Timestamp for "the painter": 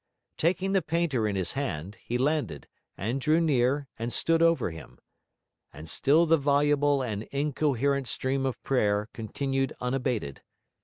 0.73-1.27